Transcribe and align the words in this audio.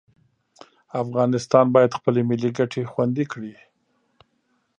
افغانستان 1.03 1.65
باید 1.75 1.95
خپلې 1.97 2.21
ملي 2.29 2.49
ګټې 2.57 2.81
خوندي 2.91 3.25
کړي. 3.31 3.53